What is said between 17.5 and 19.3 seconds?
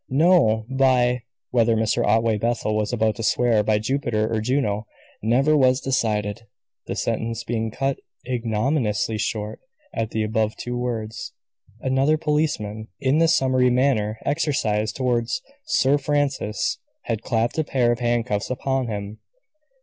a pair of handcuffs upon him.